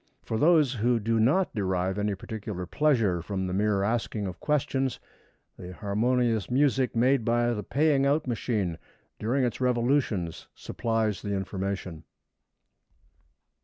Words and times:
For 0.23 0.39
those 0.39 0.73
who 0.73 0.99
do 0.99 1.19
not 1.19 1.53
derive 1.53 1.99
any 1.99 2.15
particular 2.15 2.65
pleasure 2.65 3.21
from 3.21 3.45
the 3.45 3.53
mere 3.53 3.83
asking 3.83 4.25
of 4.25 4.39
questions, 4.39 4.99
the 5.59 5.73
harmonious 5.73 6.49
music 6.49 6.95
made 6.95 7.23
by 7.23 7.53
the 7.53 7.61
paying 7.61 8.03
out 8.07 8.25
machine 8.25 8.79
during 9.19 9.43
its 9.43 9.61
revolutions 9.61 10.47
supplies 10.55 11.21
the 11.21 11.35
information. 11.35 12.03